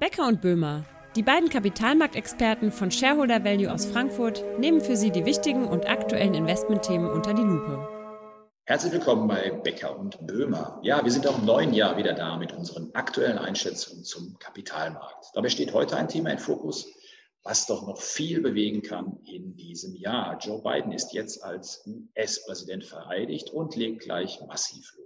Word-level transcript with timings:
Becker 0.00 0.26
und 0.26 0.40
Böhmer, 0.40 0.86
die 1.14 1.22
beiden 1.22 1.50
Kapitalmarktexperten 1.50 2.72
von 2.72 2.90
Shareholder 2.90 3.44
Value 3.44 3.70
aus 3.70 3.84
Frankfurt, 3.84 4.42
nehmen 4.58 4.80
für 4.80 4.96
Sie 4.96 5.10
die 5.10 5.26
wichtigen 5.26 5.68
und 5.68 5.90
aktuellen 5.90 6.32
Investmentthemen 6.32 7.10
unter 7.10 7.34
die 7.34 7.42
Lupe. 7.42 7.86
Herzlich 8.64 8.94
willkommen 8.94 9.28
bei 9.28 9.50
Becker 9.50 9.98
und 9.98 10.26
Böhmer. 10.26 10.80
Ja, 10.82 11.04
wir 11.04 11.12
sind 11.12 11.26
auch 11.26 11.38
im 11.38 11.44
neuen 11.44 11.74
Jahr 11.74 11.98
wieder 11.98 12.14
da 12.14 12.38
mit 12.38 12.54
unseren 12.54 12.90
aktuellen 12.94 13.36
Einschätzungen 13.36 14.02
zum 14.02 14.38
Kapitalmarkt. 14.38 15.32
Dabei 15.34 15.50
steht 15.50 15.74
heute 15.74 15.98
ein 15.98 16.08
Thema 16.08 16.30
im 16.30 16.38
Fokus, 16.38 16.86
was 17.42 17.66
doch 17.66 17.86
noch 17.86 18.00
viel 18.00 18.40
bewegen 18.40 18.80
kann 18.80 19.18
in 19.26 19.54
diesem 19.54 19.94
Jahr. 19.96 20.38
Joe 20.38 20.62
Biden 20.62 20.92
ist 20.92 21.12
jetzt 21.12 21.44
als 21.44 21.86
US-Präsident 21.86 22.84
vereidigt 22.84 23.50
und 23.50 23.76
legt 23.76 24.00
gleich 24.00 24.40
massiv 24.48 24.94
los. 24.96 24.99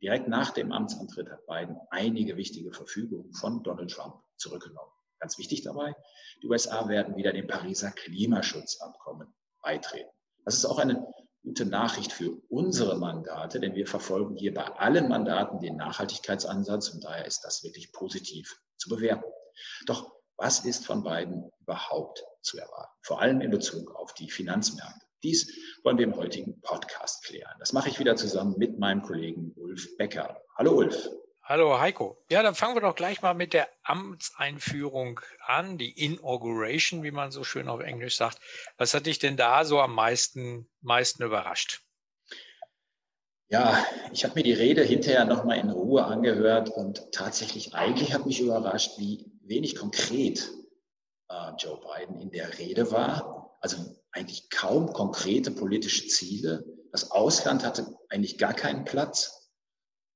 Direkt 0.00 0.28
nach 0.28 0.50
dem 0.50 0.72
Amtsantritt 0.72 1.30
hat 1.30 1.46
Biden 1.46 1.76
einige 1.90 2.36
wichtige 2.36 2.72
Verfügungen 2.72 3.32
von 3.32 3.62
Donald 3.62 3.90
Trump 3.90 4.22
zurückgenommen. 4.36 4.92
Ganz 5.18 5.38
wichtig 5.38 5.62
dabei, 5.62 5.96
die 6.42 6.46
USA 6.46 6.88
werden 6.88 7.16
wieder 7.16 7.32
dem 7.32 7.48
Pariser 7.48 7.90
Klimaschutzabkommen 7.90 9.34
beitreten. 9.60 10.10
Das 10.44 10.54
ist 10.54 10.66
auch 10.66 10.78
eine 10.78 11.04
gute 11.42 11.66
Nachricht 11.66 12.12
für 12.12 12.40
unsere 12.48 12.96
Mandate, 12.98 13.58
denn 13.58 13.74
wir 13.74 13.86
verfolgen 13.86 14.36
hier 14.36 14.54
bei 14.54 14.64
allen 14.64 15.08
Mandaten 15.08 15.58
den 15.60 15.76
Nachhaltigkeitsansatz 15.76 16.90
und 16.90 17.02
daher 17.02 17.26
ist 17.26 17.40
das 17.40 17.64
wirklich 17.64 17.92
positiv 17.92 18.60
zu 18.76 18.88
bewerten. 18.88 19.24
Doch 19.86 20.12
was 20.36 20.64
ist 20.64 20.86
von 20.86 21.02
beiden 21.02 21.50
überhaupt 21.58 22.22
zu 22.42 22.58
erwarten? 22.58 22.92
Vor 23.02 23.20
allem 23.20 23.40
in 23.40 23.50
Bezug 23.50 23.96
auf 23.96 24.14
die 24.14 24.30
Finanzmärkte. 24.30 25.07
Dies 25.22 25.52
wollen 25.82 25.98
wir 25.98 26.04
im 26.04 26.14
heutigen 26.14 26.60
Podcast 26.60 27.24
klären. 27.24 27.56
Das 27.58 27.72
mache 27.72 27.88
ich 27.88 27.98
wieder 27.98 28.14
zusammen 28.14 28.54
mit 28.56 28.78
meinem 28.78 29.02
Kollegen 29.02 29.52
Ulf 29.56 29.96
Becker. 29.96 30.40
Hallo 30.56 30.76
Ulf. 30.76 31.08
Hallo 31.42 31.80
Heiko. 31.80 32.22
Ja, 32.30 32.42
dann 32.42 32.54
fangen 32.54 32.76
wir 32.76 32.82
doch 32.82 32.94
gleich 32.94 33.20
mal 33.20 33.34
mit 33.34 33.52
der 33.52 33.68
Amtseinführung 33.82 35.18
an, 35.44 35.76
die 35.76 35.90
Inauguration, 35.90 37.02
wie 37.02 37.10
man 37.10 37.32
so 37.32 37.42
schön 37.42 37.68
auf 37.68 37.80
Englisch 37.80 38.16
sagt. 38.16 38.38
Was 38.76 38.94
hat 38.94 39.06
dich 39.06 39.18
denn 39.18 39.36
da 39.36 39.64
so 39.64 39.80
am 39.80 39.94
meisten, 39.94 40.68
meisten 40.82 41.24
überrascht? 41.24 41.80
Ja, 43.48 43.84
ich 44.12 44.24
habe 44.24 44.34
mir 44.34 44.42
die 44.42 44.52
Rede 44.52 44.84
hinterher 44.84 45.24
nochmal 45.24 45.58
in 45.58 45.70
Ruhe 45.70 46.04
angehört 46.04 46.68
und 46.68 47.10
tatsächlich 47.12 47.74
eigentlich 47.74 48.12
hat 48.12 48.26
mich 48.26 48.40
überrascht, 48.40 48.98
wie 48.98 49.24
wenig 49.42 49.74
konkret 49.74 50.48
äh, 51.28 51.50
Joe 51.58 51.80
Biden 51.80 52.20
in 52.20 52.30
der 52.30 52.58
Rede 52.58 52.92
war. 52.92 53.56
Also 53.60 53.97
eigentlich 54.12 54.50
kaum 54.50 54.92
konkrete 54.92 55.50
politische 55.50 56.06
Ziele. 56.08 56.64
Das 56.92 57.10
Ausland 57.10 57.64
hatte 57.64 57.96
eigentlich 58.08 58.38
gar 58.38 58.54
keinen 58.54 58.84
Platz. 58.84 59.50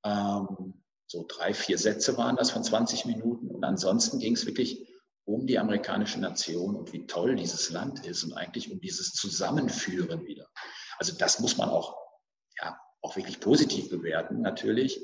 Ähm, 0.04 0.82
so 1.06 1.26
drei, 1.28 1.52
vier 1.52 1.78
Sätze 1.78 2.16
waren 2.16 2.36
das 2.36 2.50
von 2.50 2.64
20 2.64 3.04
Minuten. 3.04 3.48
Und 3.48 3.64
ansonsten 3.64 4.18
ging 4.18 4.34
es 4.34 4.46
wirklich 4.46 4.88
um 5.24 5.46
die 5.46 5.58
amerikanische 5.58 6.18
Nation 6.18 6.74
und 6.74 6.92
wie 6.92 7.06
toll 7.06 7.36
dieses 7.36 7.70
Land 7.70 8.04
ist 8.06 8.24
und 8.24 8.32
eigentlich 8.32 8.72
um 8.72 8.80
dieses 8.80 9.12
Zusammenführen 9.12 10.26
wieder. 10.26 10.48
Also 10.98 11.16
das 11.16 11.38
muss 11.38 11.56
man 11.56 11.68
auch, 11.68 11.96
ja, 12.60 12.78
auch 13.02 13.16
wirklich 13.16 13.40
positiv 13.40 13.90
bewerten, 13.90 14.40
natürlich. 14.40 15.00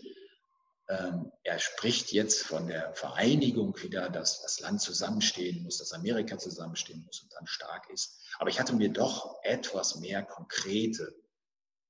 Ähm, 0.91 1.31
er 1.42 1.58
spricht 1.58 2.12
jetzt 2.12 2.42
von 2.42 2.67
der 2.67 2.94
Vereinigung 2.94 3.77
wieder, 3.83 4.08
dass 4.08 4.41
das 4.41 4.61
Land 4.61 4.81
zusammenstehen 4.81 5.62
muss, 5.62 5.78
dass 5.78 5.92
Amerika 5.92 6.39
zusammenstehen 6.39 7.03
muss 7.05 7.20
und 7.20 7.33
dann 7.34 7.47
stark 7.47 7.91
ist. 7.91 8.22
Aber 8.39 8.48
ich 8.48 8.58
hatte 8.58 8.75
mir 8.75 8.89
doch 8.89 9.39
etwas 9.42 9.97
mehr 9.97 10.22
konkrete 10.22 11.14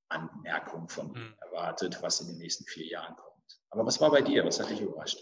Anmerkungen 0.09 0.89
von 0.89 1.11
ihm 1.11 1.17
hm. 1.17 1.35
erwartet, 1.41 1.99
was 2.03 2.21
in 2.21 2.29
den 2.29 2.39
nächsten 2.39 2.65
vier 2.65 2.87
Jahren 2.87 3.15
kommt. 3.17 3.61
Aber 3.71 3.87
was 3.87 4.01
war 4.01 4.11
bei 4.11 4.23
dir? 4.23 4.45
Was 4.45 4.59
hat 4.59 4.71
dich 4.71 4.81
überrascht? 4.81 5.19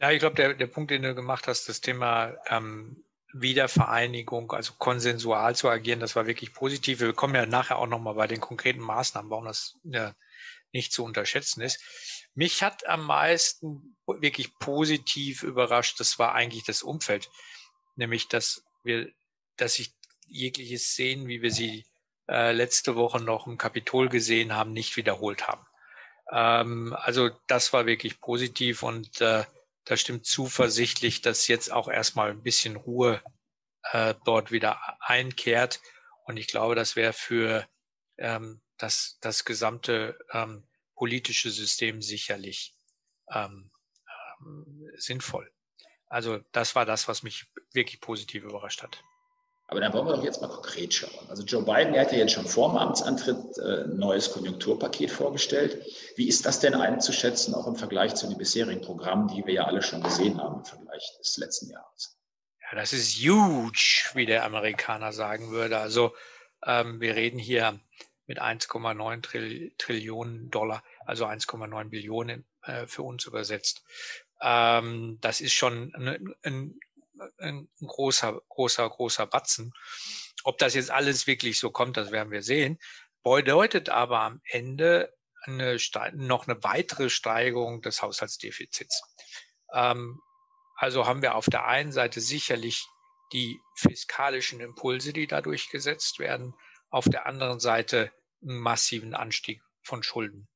Ja, 0.00 0.10
ich 0.10 0.18
glaube, 0.18 0.34
der, 0.36 0.54
der 0.54 0.66
Punkt, 0.66 0.90
den 0.90 1.02
du 1.02 1.14
gemacht 1.14 1.46
hast, 1.46 1.68
das 1.68 1.80
Thema 1.80 2.34
ähm, 2.48 3.04
Wiedervereinigung, 3.32 4.52
also 4.52 4.72
konsensual 4.78 5.54
zu 5.54 5.68
agieren, 5.68 6.00
das 6.00 6.16
war 6.16 6.26
wirklich 6.26 6.52
positiv. 6.52 7.00
Wir 7.00 7.12
kommen 7.12 7.34
ja 7.34 7.46
nachher 7.46 7.78
auch 7.78 7.86
nochmal 7.86 8.14
bei 8.14 8.26
den 8.26 8.40
konkreten 8.40 8.80
Maßnahmen, 8.80 9.30
warum 9.30 9.44
das 9.44 9.76
ja, 9.84 10.14
nicht 10.72 10.92
zu 10.92 11.04
unterschätzen 11.04 11.60
ist. 11.60 12.13
Mich 12.34 12.62
hat 12.62 12.86
am 12.86 13.04
meisten 13.04 13.96
wirklich 14.06 14.58
positiv 14.58 15.42
überrascht, 15.42 16.00
das 16.00 16.18
war 16.18 16.34
eigentlich 16.34 16.64
das 16.64 16.82
Umfeld, 16.82 17.30
nämlich 17.96 18.28
dass 18.28 18.64
wir, 18.82 19.10
dass 19.56 19.74
sich 19.74 19.94
jegliche 20.26 20.78
Szenen, 20.78 21.28
wie 21.28 21.42
wir 21.42 21.52
sie 21.52 21.84
äh, 22.28 22.52
letzte 22.52 22.96
Woche 22.96 23.20
noch 23.20 23.46
im 23.46 23.58
Kapitol 23.58 24.08
gesehen 24.08 24.54
haben, 24.54 24.72
nicht 24.72 24.96
wiederholt 24.96 25.46
haben. 25.46 25.64
Ähm, 26.30 26.96
also 26.98 27.30
das 27.46 27.72
war 27.72 27.86
wirklich 27.86 28.20
positiv 28.20 28.82
und 28.82 29.20
äh, 29.20 29.44
da 29.84 29.96
stimmt 29.96 30.26
zuversichtlich, 30.26 31.20
dass 31.20 31.46
jetzt 31.46 31.70
auch 31.70 31.88
erstmal 31.88 32.30
ein 32.30 32.42
bisschen 32.42 32.76
Ruhe 32.76 33.22
äh, 33.92 34.14
dort 34.24 34.50
wieder 34.50 34.80
einkehrt. 35.00 35.80
Und 36.24 36.38
ich 36.38 36.46
glaube, 36.46 36.74
das 36.74 36.96
wäre 36.96 37.12
für 37.12 37.66
ähm, 38.16 38.62
das, 38.78 39.18
das 39.20 39.44
gesamte 39.44 40.18
ähm, 40.32 40.66
politische 40.94 41.50
System 41.50 42.02
sicherlich 42.02 42.74
ähm, 43.30 43.70
ähm, 44.40 44.90
sinnvoll. 44.96 45.50
Also 46.06 46.38
das 46.52 46.74
war 46.74 46.86
das, 46.86 47.08
was 47.08 47.22
mich 47.22 47.46
wirklich 47.72 48.00
positiv 48.00 48.44
überrascht 48.44 48.82
hat. 48.82 49.02
Aber 49.66 49.80
dann 49.80 49.92
wollen 49.94 50.06
wir 50.06 50.14
doch 50.14 50.22
jetzt 50.22 50.42
mal 50.42 50.48
konkret 50.48 50.92
schauen. 50.92 51.26
Also 51.28 51.42
Joe 51.42 51.62
Biden, 51.62 51.94
der 51.94 52.02
hat 52.02 52.12
ja 52.12 52.18
jetzt 52.18 52.32
schon 52.32 52.46
vor 52.46 52.68
dem 52.68 52.76
Amtsantritt 52.76 53.58
äh, 53.58 53.84
ein 53.84 53.96
neues 53.96 54.30
Konjunkturpaket 54.30 55.10
vorgestellt. 55.10 55.84
Wie 56.16 56.28
ist 56.28 56.44
das 56.44 56.60
denn 56.60 56.74
einzuschätzen, 56.74 57.54
auch 57.54 57.66
im 57.66 57.74
Vergleich 57.74 58.14
zu 58.14 58.28
den 58.28 58.36
bisherigen 58.36 58.82
Programmen, 58.82 59.28
die 59.28 59.44
wir 59.46 59.54
ja 59.54 59.64
alle 59.64 59.82
schon 59.82 60.02
gesehen 60.02 60.40
haben 60.40 60.58
im 60.58 60.64
Vergleich 60.64 61.16
des 61.18 61.38
letzten 61.38 61.70
Jahres? 61.70 62.16
Ja, 62.60 62.76
das 62.76 62.92
ist 62.92 63.16
huge, 63.16 64.10
wie 64.14 64.26
der 64.26 64.44
Amerikaner 64.44 65.12
sagen 65.12 65.50
würde. 65.50 65.78
Also 65.78 66.14
ähm, 66.66 67.00
wir 67.00 67.16
reden 67.16 67.38
hier 67.38 67.80
mit 68.26 68.40
1,9 68.40 69.72
Trillionen 69.78 70.50
Dollar, 70.50 70.82
also 71.04 71.26
1,9 71.26 71.88
Billionen 71.90 72.46
äh, 72.62 72.86
für 72.86 73.02
uns 73.02 73.26
übersetzt. 73.26 73.84
Ähm, 74.40 75.18
das 75.20 75.40
ist 75.40 75.52
schon 75.52 75.94
ein, 75.94 76.34
ein, 76.42 76.80
ein 77.38 77.68
großer, 77.80 78.40
großer, 78.48 78.88
großer 78.88 79.26
Batzen. 79.26 79.72
Ob 80.44 80.58
das 80.58 80.74
jetzt 80.74 80.90
alles 80.90 81.26
wirklich 81.26 81.58
so 81.58 81.70
kommt, 81.70 81.96
das 81.96 82.10
werden 82.12 82.30
wir 82.30 82.42
sehen. 82.42 82.78
Bedeutet 83.22 83.88
aber 83.88 84.20
am 84.20 84.40
Ende 84.44 85.14
eine, 85.42 85.78
noch 86.12 86.46
eine 86.46 86.62
weitere 86.62 87.08
Steigerung 87.10 87.82
des 87.82 88.02
Haushaltsdefizits. 88.02 89.02
Ähm, 89.72 90.20
also 90.76 91.06
haben 91.06 91.22
wir 91.22 91.34
auf 91.34 91.46
der 91.46 91.66
einen 91.66 91.92
Seite 91.92 92.20
sicherlich 92.20 92.86
die 93.32 93.60
fiskalischen 93.74 94.60
Impulse, 94.60 95.12
die 95.12 95.26
dadurch 95.26 95.70
gesetzt 95.70 96.18
werden, 96.18 96.54
auf 96.94 97.08
der 97.08 97.26
anderen 97.26 97.58
Seite 97.58 98.12
einen 98.40 98.58
massiven 98.58 99.14
Anstieg 99.14 99.60
von 99.82 100.04
Schulden. 100.04 100.46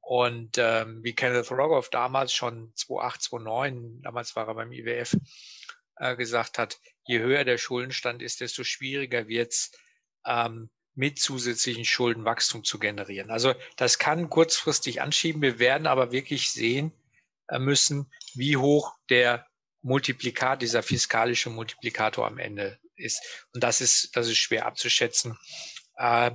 Und 0.00 0.56
ähm, 0.56 1.02
wie 1.02 1.12
Kenneth 1.12 1.50
Rogoff 1.50 1.90
damals 1.90 2.32
schon 2.32 2.72
2008, 2.76 3.22
2009, 3.22 4.02
damals 4.02 4.36
war 4.36 4.46
er 4.46 4.54
beim 4.54 4.70
IWF, 4.70 5.16
äh, 5.96 6.14
gesagt 6.14 6.58
hat, 6.58 6.78
je 7.04 7.18
höher 7.18 7.44
der 7.44 7.58
Schuldenstand 7.58 8.22
ist, 8.22 8.40
desto 8.40 8.62
schwieriger 8.62 9.26
wird 9.26 9.52
es, 9.52 9.72
ähm, 10.24 10.70
mit 10.94 11.18
zusätzlichen 11.18 11.84
Schulden 11.84 12.24
Wachstum 12.24 12.62
zu 12.62 12.78
generieren. 12.78 13.32
Also 13.32 13.54
das 13.76 13.98
kann 13.98 14.30
kurzfristig 14.30 15.02
anschieben. 15.02 15.42
Wir 15.42 15.58
werden 15.58 15.88
aber 15.88 16.12
wirklich 16.12 16.52
sehen 16.52 16.92
äh, 17.48 17.58
müssen, 17.58 18.08
wie 18.34 18.56
hoch 18.56 18.94
der 19.08 19.48
Multiplikator, 19.80 20.58
dieser 20.58 20.84
fiskalische 20.84 21.50
Multiplikator 21.50 22.24
am 22.24 22.38
Ende 22.38 22.78
ist. 22.96 23.46
Und 23.54 23.62
das 23.62 23.80
ist, 23.80 24.16
das 24.16 24.28
ist 24.28 24.38
schwer 24.38 24.66
abzuschätzen. 24.66 25.38
Äh, 25.96 26.32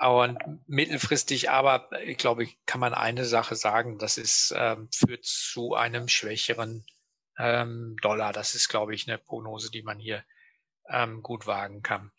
und 0.00 0.38
mittelfristig 0.66 1.50
aber, 1.50 1.90
ich 2.02 2.16
glaube, 2.16 2.48
kann 2.64 2.80
man 2.80 2.94
eine 2.94 3.26
Sache 3.26 3.54
sagen, 3.54 3.98
das 3.98 4.16
ist, 4.16 4.52
ähm, 4.56 4.88
führt 4.94 5.24
zu 5.24 5.74
einem 5.74 6.08
schwächeren 6.08 6.86
ähm, 7.38 7.96
Dollar. 8.00 8.32
Das 8.32 8.54
ist, 8.54 8.68
glaube 8.68 8.94
ich, 8.94 9.08
eine 9.08 9.18
Prognose, 9.18 9.70
die 9.70 9.82
man 9.82 9.98
hier 9.98 10.24
ähm, 10.88 11.22
gut 11.22 11.46
wagen 11.46 11.82
kann. 11.82 12.12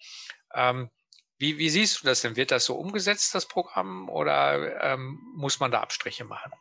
Ähm, 0.54 0.92
wie, 1.40 1.58
wie 1.58 1.70
siehst 1.70 2.02
du 2.02 2.06
das 2.06 2.22
denn? 2.22 2.36
Wird 2.36 2.52
das 2.52 2.66
so 2.66 2.76
umgesetzt, 2.76 3.34
das 3.34 3.48
Programm, 3.48 4.10
oder 4.10 4.84
ähm, 4.84 5.20
muss 5.36 5.60
man 5.60 5.72
da 5.72 5.82
Abstriche 5.82 6.24
machen? 6.24 6.52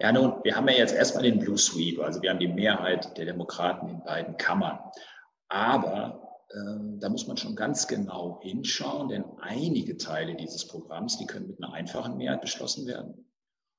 Ja, 0.00 0.10
nun, 0.10 0.42
wir 0.42 0.56
haben 0.56 0.68
ja 0.68 0.74
jetzt 0.74 0.94
erstmal 0.94 1.24
den 1.24 1.38
Blue 1.38 1.58
Sweep, 1.58 2.00
also 2.00 2.20
wir 2.22 2.30
haben 2.30 2.40
die 2.40 2.48
Mehrheit 2.48 3.16
der 3.16 3.26
Demokraten 3.26 3.88
in 3.88 4.04
beiden 4.04 4.36
Kammern. 4.38 4.78
Aber 5.48 6.23
da 6.54 7.08
muss 7.08 7.26
man 7.26 7.36
schon 7.36 7.56
ganz 7.56 7.88
genau 7.88 8.38
hinschauen, 8.42 9.08
denn 9.08 9.24
einige 9.40 9.96
Teile 9.96 10.36
dieses 10.36 10.66
Programms, 10.66 11.18
die 11.18 11.26
können 11.26 11.48
mit 11.48 11.62
einer 11.62 11.72
einfachen 11.72 12.16
Mehrheit 12.16 12.42
beschlossen 12.42 12.86
werden. 12.86 13.30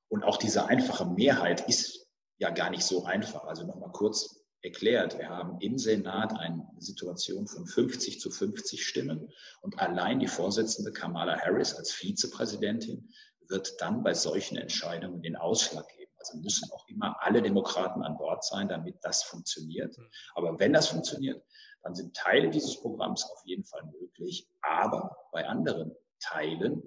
Und 0.08 0.24
auch 0.24 0.36
diese 0.36 0.66
einfache 0.66 1.06
Mehrheit 1.06 1.68
ist 1.68 2.06
ja 2.38 2.50
gar 2.50 2.70
nicht 2.70 2.84
so 2.84 3.04
einfach. 3.04 3.44
Also 3.44 3.66
nochmal 3.66 3.92
kurz 3.92 4.44
erklärt, 4.62 5.18
wir 5.18 5.28
haben 5.28 5.58
im 5.60 5.78
Senat 5.78 6.38
eine 6.38 6.66
Situation 6.78 7.46
von 7.46 7.66
50 7.66 8.20
zu 8.20 8.30
50 8.30 8.84
Stimmen 8.84 9.32
und 9.62 9.78
allein 9.78 10.20
die 10.20 10.26
Vorsitzende 10.26 10.92
Kamala 10.92 11.38
Harris 11.38 11.74
als 11.74 11.92
Vizepräsidentin 11.92 13.08
wird 13.48 13.80
dann 13.80 14.02
bei 14.02 14.12
solchen 14.12 14.56
Entscheidungen 14.56 15.22
den 15.22 15.36
Ausschlag 15.36 15.86
geben. 15.96 16.10
Also 16.18 16.38
müssen 16.38 16.68
auch 16.72 16.86
immer 16.88 17.16
alle 17.20 17.40
Demokraten 17.40 18.02
an 18.02 18.16
Bord 18.16 18.44
sein, 18.44 18.68
damit 18.68 18.96
das 19.02 19.22
funktioniert. 19.22 19.96
Mhm. 19.96 20.10
Aber 20.34 20.58
wenn 20.58 20.72
das 20.72 20.88
funktioniert, 20.88 21.42
dann 21.86 21.94
sind 21.94 22.16
Teile 22.16 22.50
dieses 22.50 22.80
Programms 22.80 23.24
auf 23.30 23.42
jeden 23.44 23.62
Fall 23.62 23.84
möglich. 24.00 24.48
Aber 24.60 25.16
bei 25.30 25.46
anderen 25.46 25.94
Teilen, 26.18 26.82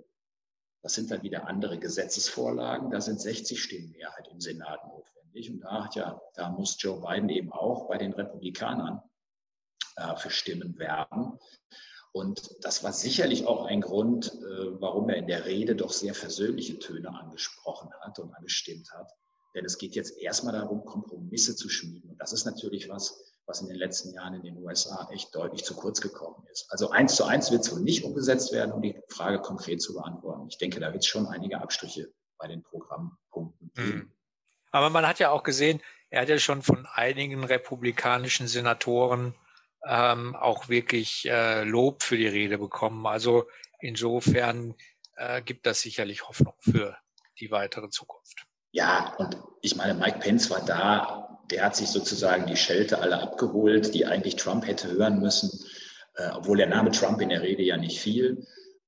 das 0.81 0.93
sind 0.93 1.09
dann 1.09 1.23
wieder 1.23 1.47
andere 1.47 1.79
Gesetzesvorlagen, 1.79 2.91
da 2.91 2.99
sind 2.99 3.21
60 3.21 3.63
Stimmen 3.63 3.91
Mehrheit 3.91 4.27
im 4.27 4.41
Senat 4.41 4.85
notwendig. 4.87 5.51
Und 5.51 5.61
da, 5.61 5.89
ja, 5.93 6.21
da 6.35 6.49
muss 6.49 6.75
Joe 6.81 6.99
Biden 6.99 7.29
eben 7.29 7.53
auch 7.53 7.87
bei 7.87 7.97
den 7.97 8.11
Republikanern 8.11 9.01
äh, 9.95 10.17
für 10.17 10.31
Stimmen 10.31 10.77
werben. 10.77 11.39
Und 12.11 12.57
das 12.65 12.83
war 12.83 12.91
sicherlich 12.91 13.47
auch 13.47 13.67
ein 13.67 13.79
Grund, 13.79 14.33
äh, 14.33 14.81
warum 14.81 15.07
er 15.09 15.15
in 15.15 15.27
der 15.27 15.45
Rede 15.45 15.77
doch 15.77 15.93
sehr 15.93 16.13
versöhnliche 16.13 16.77
Töne 16.77 17.17
angesprochen 17.17 17.89
hat 18.01 18.19
und 18.19 18.33
angestimmt 18.33 18.91
hat. 18.91 19.13
Denn 19.55 19.63
es 19.63 19.77
geht 19.77 19.95
jetzt 19.95 20.17
erstmal 20.17 20.53
darum, 20.53 20.83
Kompromisse 20.83 21.55
zu 21.55 21.69
schmieden. 21.69 22.09
Und 22.09 22.19
das 22.19 22.33
ist 22.33 22.43
natürlich 22.43 22.89
was, 22.89 23.28
was 23.49 23.61
in 23.61 23.67
den 23.67 23.77
letzten 23.77 24.13
Jahren 24.13 24.35
in 24.35 24.43
den 24.43 24.63
USA 24.63 25.09
echt 25.11 25.33
deutlich 25.35 25.63
zu 25.65 25.75
kurz 25.75 25.99
gekommen 25.99 26.45
ist. 26.51 26.67
Also 26.69 26.91
eins 26.91 27.15
zu 27.15 27.25
eins 27.25 27.51
wird 27.51 27.61
es 27.61 27.71
wohl 27.71 27.81
nicht 27.81 28.03
umgesetzt 28.03 28.53
werden, 28.53 28.71
um 28.71 28.81
die 28.81 28.95
Frage 29.09 29.39
konkret 29.39 29.81
zu 29.81 29.95
beantworten. 29.95 30.47
Ich 30.47 30.59
denke, 30.59 30.79
da 30.79 30.93
wird 30.93 31.03
es 31.03 31.07
schon 31.07 31.25
einige 31.27 31.59
Abstriche 31.59 32.13
bei 32.37 32.47
den 32.47 32.61
Programmpunkten 32.61 33.71
geben. 33.73 33.97
Mhm. 33.97 34.11
Aber 34.71 34.91
man 34.91 35.07
hat 35.07 35.17
ja 35.17 35.31
auch 35.31 35.41
gesehen, 35.41 35.81
er 36.11 36.21
hat 36.21 36.29
ja 36.29 36.37
schon 36.37 36.61
von 36.61 36.85
einigen 36.93 37.43
republikanischen 37.43 38.47
Senatoren 38.47 39.33
ähm, 39.83 40.35
auch 40.35 40.69
wirklich 40.69 41.27
äh, 41.27 41.63
Lob 41.63 42.03
für 42.03 42.17
die 42.17 42.27
Rede 42.27 42.59
bekommen. 42.59 43.05
Also 43.07 43.47
insofern 43.79 44.75
äh, 45.15 45.41
gibt 45.41 45.65
das 45.65 45.81
sicherlich 45.81 46.27
Hoffnung 46.27 46.53
für 46.59 46.95
die 47.39 47.49
weitere 47.49 47.89
Zukunft. 47.89 48.45
Ja, 48.71 49.15
und 49.17 49.41
ich 49.61 49.75
meine, 49.75 49.95
Mike 49.95 50.19
Pence 50.19 50.51
war 50.51 50.63
da 50.63 51.28
der 51.51 51.65
hat 51.65 51.75
sich 51.75 51.89
sozusagen 51.89 52.45
die 52.45 52.55
Schelte 52.55 52.99
alle 52.99 53.19
abgeholt, 53.19 53.93
die 53.93 54.05
eigentlich 54.05 54.35
Trump 54.35 54.67
hätte 54.67 54.91
hören 54.91 55.19
müssen, 55.19 55.65
äh, 56.15 56.29
obwohl 56.35 56.57
der 56.57 56.67
Name 56.67 56.91
Trump 56.91 57.21
in 57.21 57.29
der 57.29 57.41
Rede 57.41 57.63
ja 57.63 57.77
nicht 57.77 57.99
fiel. 57.99 58.45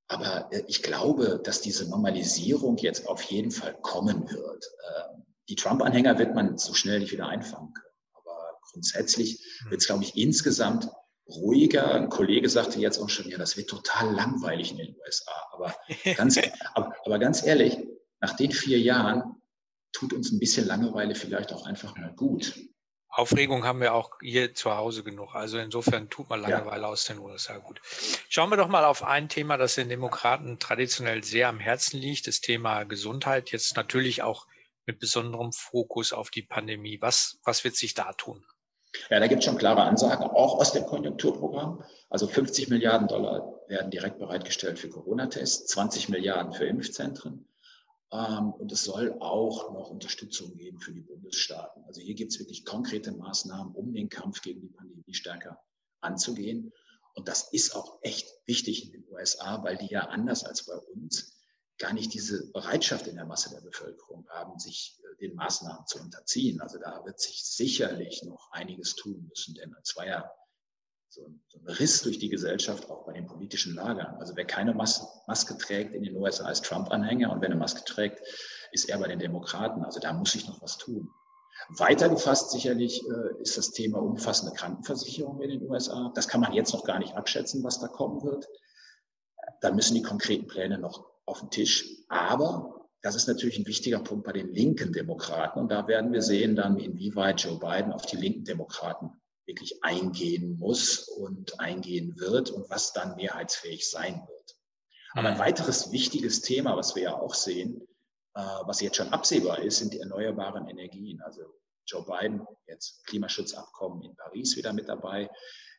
Aber 0.07 0.49
äh, 0.51 0.63
ich 0.67 0.83
glaube, 0.83 1.41
dass 1.43 1.61
diese 1.61 1.89
Normalisierung 1.89 2.77
jetzt 2.77 3.07
auf 3.07 3.21
jeden 3.23 3.51
Fall 3.51 3.75
kommen 3.81 4.29
wird. 4.29 4.65
Äh, 4.65 5.21
die 5.49 5.55
Trump-Anhänger 5.55 6.19
wird 6.19 6.35
man 6.35 6.57
so 6.57 6.73
schnell 6.73 6.99
nicht 6.99 7.11
wieder 7.11 7.27
einfangen 7.27 7.73
können. 7.73 7.95
Aber 8.13 8.59
grundsätzlich 8.71 9.43
hm. 9.63 9.71
wird 9.71 9.81
es, 9.81 9.87
glaube 9.87 10.03
ich, 10.03 10.15
insgesamt 10.15 10.89
ruhiger. 11.27 11.93
Ein 11.95 12.09
Kollege 12.09 12.49
sagte 12.49 12.79
jetzt 12.79 12.99
auch 12.99 13.09
schon, 13.09 13.29
ja, 13.29 13.37
das 13.37 13.57
wird 13.57 13.69
total 13.69 14.13
langweilig 14.13 14.71
in 14.71 14.77
den 14.77 14.95
USA. 15.03 15.31
Aber 15.53 15.75
ganz, 16.15 16.39
aber, 16.73 16.93
aber 17.05 17.19
ganz 17.19 17.45
ehrlich, 17.45 17.77
nach 18.19 18.35
den 18.35 18.51
vier 18.51 18.79
Jahren 18.79 19.40
tut 19.91 20.13
uns 20.13 20.31
ein 20.31 20.39
bisschen 20.39 20.67
Langeweile 20.67 21.15
vielleicht 21.15 21.53
auch 21.53 21.65
einfach 21.65 21.95
mal 21.97 22.13
gut. 22.13 22.53
Aufregung 23.13 23.65
haben 23.65 23.81
wir 23.81 23.93
auch 23.93 24.11
hier 24.21 24.53
zu 24.55 24.75
Hause 24.75 25.03
genug. 25.03 25.35
Also 25.35 25.57
insofern 25.57 26.09
tut 26.09 26.29
man 26.29 26.41
Langeweile 26.41 26.83
ja. 26.83 26.87
aus 26.87 27.05
den 27.05 27.19
USA 27.19 27.57
gut. 27.57 27.81
Schauen 28.29 28.49
wir 28.49 28.57
doch 28.57 28.69
mal 28.69 28.85
auf 28.85 29.03
ein 29.03 29.27
Thema, 29.27 29.57
das 29.57 29.75
den 29.75 29.89
Demokraten 29.89 30.59
traditionell 30.59 31.21
sehr 31.23 31.49
am 31.49 31.59
Herzen 31.59 31.99
liegt, 31.99 32.27
das 32.27 32.39
Thema 32.39 32.85
Gesundheit. 32.85 33.51
Jetzt 33.51 33.75
natürlich 33.75 34.23
auch 34.23 34.47
mit 34.85 34.99
besonderem 34.99 35.51
Fokus 35.51 36.13
auf 36.13 36.29
die 36.29 36.41
Pandemie. 36.41 36.99
Was, 37.01 37.37
was 37.43 37.65
wird 37.65 37.75
sich 37.75 37.93
da 37.93 38.13
tun? 38.13 38.45
Ja, 39.09 39.19
da 39.19 39.27
gibt 39.27 39.39
es 39.39 39.45
schon 39.45 39.57
klare 39.57 39.83
Ansagen, 39.83 40.25
auch 40.25 40.55
aus 40.59 40.71
dem 40.71 40.85
Konjunkturprogramm. 40.85 41.83
Also 42.09 42.27
50 42.27 42.69
Milliarden 42.69 43.07
Dollar 43.07 43.61
werden 43.67 43.91
direkt 43.91 44.19
bereitgestellt 44.19 44.79
für 44.79 44.89
Corona-Tests, 44.89 45.67
20 45.67 46.09
Milliarden 46.09 46.53
für 46.53 46.65
Impfzentren. 46.65 47.45
Ähm, 48.11 48.51
und 48.53 48.71
es 48.71 48.83
soll 48.83 49.15
auch 49.19 49.71
noch 49.71 49.89
Unterstützung 49.89 50.55
geben 50.57 50.79
für 50.79 50.93
die 50.93 51.01
Bundesstaaten. 51.01 51.83
Also 51.85 52.01
hier 52.01 52.15
gibt 52.15 52.33
es 52.33 52.39
wirklich 52.39 52.65
konkrete 52.65 53.11
Maßnahmen, 53.11 53.73
um 53.73 53.93
den 53.93 54.09
Kampf 54.09 54.41
gegen 54.41 54.61
die 54.61 54.69
Pandemie 54.69 55.13
stärker 55.13 55.61
anzugehen. 56.01 56.73
Und 57.13 57.27
das 57.27 57.51
ist 57.51 57.75
auch 57.75 57.99
echt 58.01 58.27
wichtig 58.45 58.85
in 58.85 58.91
den 58.91 59.05
USA, 59.11 59.63
weil 59.63 59.77
die 59.77 59.87
ja 59.87 60.07
anders 60.07 60.43
als 60.43 60.65
bei 60.65 60.75
uns 60.75 61.37
gar 61.77 61.93
nicht 61.93 62.13
diese 62.13 62.51
Bereitschaft 62.51 63.07
in 63.07 63.15
der 63.15 63.25
Masse 63.25 63.49
der 63.49 63.61
Bevölkerung 63.61 64.27
haben, 64.29 64.59
sich 64.59 64.99
äh, 65.03 65.17
den 65.17 65.35
Maßnahmen 65.35 65.85
zu 65.87 65.99
unterziehen. 65.99 66.61
Also 66.61 66.77
da 66.79 67.03
wird 67.05 67.19
sich 67.19 67.43
sicherlich 67.43 68.23
noch 68.23 68.51
einiges 68.51 68.95
tun 68.95 69.25
müssen, 69.27 69.55
denn 69.55 69.75
es 69.81 69.95
war 69.95 70.05
ja 70.05 70.31
so 71.11 71.25
ein, 71.25 71.41
so 71.49 71.59
ein 71.59 71.67
Riss 71.67 72.01
durch 72.03 72.19
die 72.19 72.29
Gesellschaft, 72.29 72.89
auch 72.89 73.05
bei 73.05 73.11
den 73.11 73.27
politischen 73.27 73.75
Lagern. 73.75 74.15
Also 74.19 74.35
wer 74.37 74.45
keine 74.45 74.73
Mas 74.73 75.05
Maske 75.27 75.57
trägt 75.57 75.93
in 75.93 76.03
den 76.03 76.15
USA 76.15 76.49
ist 76.49 76.63
Trump-Anhänger 76.63 77.31
und 77.31 77.41
wer 77.41 77.49
eine 77.49 77.59
Maske 77.59 77.83
trägt, 77.83 78.21
ist 78.71 78.87
er 78.87 78.97
bei 78.97 79.09
den 79.09 79.19
Demokraten. 79.19 79.83
Also 79.83 79.99
da 79.99 80.13
muss 80.13 80.31
sich 80.31 80.47
noch 80.47 80.61
was 80.61 80.77
tun. 80.77 81.09
Weiter 81.77 82.07
gefasst 82.07 82.51
sicherlich 82.51 83.03
äh, 83.05 83.41
ist 83.41 83.57
das 83.57 83.71
Thema 83.71 84.01
umfassende 84.01 84.55
Krankenversicherung 84.55 85.41
in 85.41 85.49
den 85.49 85.69
USA. 85.69 86.11
Das 86.15 86.29
kann 86.29 86.39
man 86.39 86.53
jetzt 86.53 86.73
noch 86.73 86.85
gar 86.85 86.99
nicht 86.99 87.15
abschätzen, 87.15 87.61
was 87.63 87.79
da 87.79 87.87
kommen 87.87 88.23
wird. 88.23 88.47
Da 89.59 89.71
müssen 89.71 89.95
die 89.95 90.01
konkreten 90.01 90.47
Pläne 90.47 90.79
noch 90.79 91.05
auf 91.25 91.41
den 91.41 91.49
Tisch. 91.49 91.89
Aber 92.07 92.87
das 93.01 93.15
ist 93.15 93.27
natürlich 93.27 93.59
ein 93.59 93.67
wichtiger 93.67 93.99
Punkt 93.99 94.23
bei 94.23 94.31
den 94.31 94.53
linken 94.53 94.93
Demokraten. 94.93 95.59
Und 95.59 95.71
da 95.71 95.87
werden 95.87 96.13
wir 96.13 96.21
sehen 96.21 96.55
dann, 96.55 96.79
inwieweit 96.79 97.41
Joe 97.41 97.59
Biden 97.59 97.91
auf 97.91 98.05
die 98.05 98.15
linken 98.15 98.45
Demokraten 98.45 99.11
wirklich 99.51 99.83
eingehen 99.83 100.57
muss 100.57 101.09
und 101.09 101.59
eingehen 101.59 102.17
wird 102.17 102.49
und 102.49 102.69
was 102.69 102.93
dann 102.93 103.15
mehrheitsfähig 103.15 103.89
sein 103.89 104.15
wird. 104.27 104.57
Aber 105.13 105.27
ein 105.27 105.35
mhm. 105.35 105.39
weiteres 105.39 105.91
wichtiges 105.91 106.41
Thema, 106.41 106.77
was 106.77 106.95
wir 106.95 107.03
ja 107.03 107.19
auch 107.19 107.33
sehen, 107.33 107.85
äh, 108.33 108.39
was 108.39 108.79
jetzt 108.79 108.95
schon 108.95 109.09
absehbar 109.09 109.59
ist, 109.59 109.79
sind 109.79 109.93
die 109.93 109.99
erneuerbaren 109.99 110.67
Energien. 110.69 111.21
Also 111.21 111.41
Joe 111.85 112.05
Biden, 112.05 112.47
jetzt 112.67 113.05
Klimaschutzabkommen 113.07 114.03
in 114.03 114.15
Paris 114.15 114.55
wieder 114.55 114.71
mit 114.71 114.87
dabei, 114.87 115.29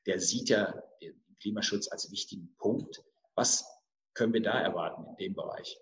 der 0.06 0.20
sieht 0.20 0.50
ja 0.50 0.74
den 1.00 1.18
Klimaschutz 1.40 1.88
als 1.88 2.10
wichtigen 2.10 2.54
Punkt. 2.58 3.02
Was 3.34 3.64
können 4.12 4.34
wir 4.34 4.42
da 4.42 4.60
erwarten 4.60 5.06
in 5.06 5.16
dem 5.16 5.34
Bereich? 5.34 5.78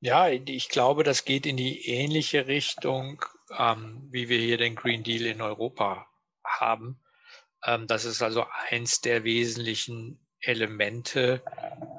Ja, 0.00 0.28
ich 0.28 0.68
glaube, 0.68 1.02
das 1.02 1.24
geht 1.24 1.46
in 1.46 1.56
die 1.56 1.88
ähnliche 1.88 2.46
Richtung, 2.46 3.24
ähm, 3.58 4.06
wie 4.10 4.28
wir 4.28 4.38
hier 4.38 4.58
den 4.58 4.76
Green 4.76 5.02
Deal 5.02 5.26
in 5.26 5.40
Europa 5.40 6.06
haben. 6.60 7.00
Ähm, 7.64 7.86
das 7.86 8.04
ist 8.04 8.22
also 8.22 8.46
eins 8.70 9.00
der 9.00 9.24
wesentlichen 9.24 10.20
Elemente, 10.40 11.42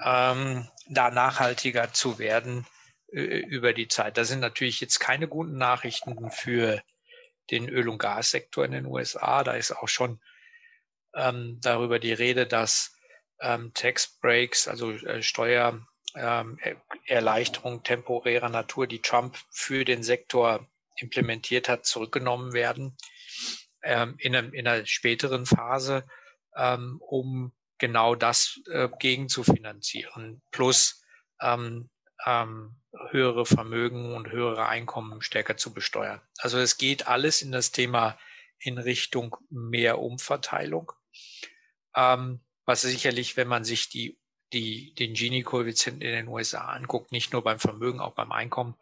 ähm, 0.03 0.67
da 0.89 1.11
nachhaltiger 1.11 1.93
zu 1.93 2.19
werden 2.19 2.65
äh, 3.11 3.19
über 3.19 3.73
die 3.73 3.87
Zeit. 3.87 4.17
Das 4.17 4.29
sind 4.29 4.39
natürlich 4.39 4.81
jetzt 4.81 4.99
keine 4.99 5.27
guten 5.27 5.57
Nachrichten 5.57 6.31
für 6.31 6.81
den 7.51 7.69
Öl- 7.69 7.89
und 7.89 7.99
Gassektor 7.99 8.65
in 8.65 8.71
den 8.71 8.85
USA. 8.85 9.43
Da 9.43 9.53
ist 9.53 9.71
auch 9.71 9.87
schon 9.87 10.19
ähm, 11.15 11.59
darüber 11.61 11.99
die 11.99 12.13
Rede, 12.13 12.47
dass 12.47 12.95
ähm, 13.41 13.71
Tax 13.73 14.19
Breaks, 14.19 14.67
also 14.67 14.91
äh, 14.91 15.21
Steuererleichterungen 15.21 17.79
ähm, 17.79 17.83
temporärer 17.83 18.49
Natur, 18.49 18.87
die 18.87 19.01
Trump 19.01 19.37
für 19.51 19.85
den 19.85 20.03
Sektor 20.03 20.67
implementiert 20.97 21.69
hat, 21.69 21.85
zurückgenommen 21.85 22.53
werden 22.53 22.97
ähm, 23.83 24.15
in, 24.19 24.35
einem, 24.35 24.53
in 24.53 24.67
einer 24.67 24.85
späteren 24.85 25.45
Phase, 25.45 26.05
ähm, 26.55 27.01
um 27.01 27.53
genau 27.77 28.15
das 28.15 28.59
äh, 28.71 28.89
gegen 28.99 29.29
zu 29.29 29.43
finanzieren. 29.43 30.41
Plus 30.51 31.03
ähm, 31.41 31.89
ähm, 32.25 32.75
höhere 33.11 33.45
Vermögen 33.45 34.15
und 34.15 34.31
höhere 34.31 34.67
Einkommen 34.67 35.21
stärker 35.21 35.57
zu 35.57 35.73
besteuern. 35.73 36.21
Also 36.39 36.57
es 36.57 36.77
geht 36.77 37.07
alles 37.07 37.41
in 37.41 37.51
das 37.51 37.71
Thema 37.71 38.17
in 38.59 38.77
Richtung 38.77 39.37
mehr 39.49 39.99
Umverteilung. 39.99 40.91
Ähm, 41.95 42.41
was 42.65 42.81
sicherlich, 42.81 43.37
wenn 43.37 43.47
man 43.47 43.63
sich 43.63 43.89
die, 43.89 44.19
die, 44.51 44.93
den 44.95 45.13
Gini-Koeffizienten 45.13 46.01
in 46.01 46.13
den 46.13 46.27
USA 46.27 46.65
anguckt, 46.65 47.11
nicht 47.11 47.33
nur 47.33 47.43
beim 47.43 47.59
Vermögen, 47.59 47.99
auch 47.99 48.13
beim 48.13 48.31
Einkommen, 48.31 48.75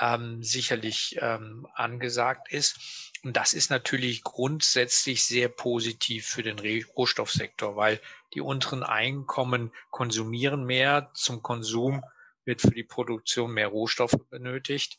ähm, 0.00 0.42
sicherlich 0.42 1.16
ähm, 1.20 1.66
angesagt 1.74 2.52
ist. 2.52 3.07
Und 3.24 3.36
das 3.36 3.52
ist 3.52 3.70
natürlich 3.70 4.22
grundsätzlich 4.22 5.24
sehr 5.24 5.48
positiv 5.48 6.26
für 6.26 6.42
den 6.42 6.58
Rohstoffsektor, 6.96 7.76
weil 7.76 8.00
die 8.34 8.40
unteren 8.40 8.82
Einkommen 8.82 9.72
konsumieren 9.90 10.64
mehr. 10.64 11.10
Zum 11.14 11.42
Konsum 11.42 12.02
wird 12.44 12.60
für 12.60 12.70
die 12.70 12.84
Produktion 12.84 13.52
mehr 13.52 13.68
Rohstoffe 13.68 14.18
benötigt. 14.30 14.98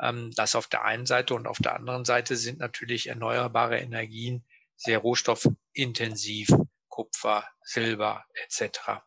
Ähm, 0.00 0.32
das 0.34 0.56
auf 0.56 0.66
der 0.66 0.84
einen 0.84 1.06
Seite 1.06 1.34
und 1.34 1.46
auf 1.46 1.58
der 1.58 1.74
anderen 1.74 2.04
Seite 2.04 2.36
sind 2.36 2.58
natürlich 2.58 3.08
erneuerbare 3.08 3.78
Energien 3.78 4.44
sehr 4.76 4.98
rohstoffintensiv, 4.98 6.48
Kupfer, 6.88 7.46
Silber 7.62 8.24
etc. 8.34 9.02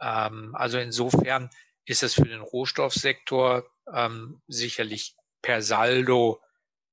Ähm, 0.00 0.54
also 0.54 0.78
insofern 0.78 1.50
ist 1.84 2.02
es 2.02 2.14
für 2.14 2.28
den 2.28 2.42
Rohstoffsektor 2.42 3.64
ähm, 3.92 4.42
sicherlich 4.46 5.16
per 5.42 5.62
Saldo 5.62 6.42